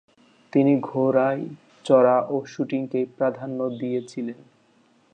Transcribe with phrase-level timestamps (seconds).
[0.53, 1.43] তিনি ঘোড়ায়
[1.85, 4.39] চড়া ও শুটিংকেই প্রাধান্য দিয়েছিলেন।